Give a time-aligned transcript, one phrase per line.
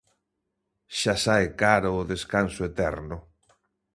[0.99, 3.17] Xa sae caro o descanso eterno.